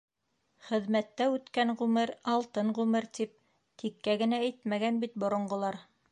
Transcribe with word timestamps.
Хеҙмәттә 0.67 1.25
үткән 1.33 1.73
ғүмер— 1.81 2.13
алтын 2.35 2.71
ғүмер, 2.77 3.07
тип 3.17 3.35
тиккә 3.83 4.15
генә 4.23 4.39
әйтмәгән 4.47 4.97
бит 5.05 5.21
боронғолар. 5.25 5.79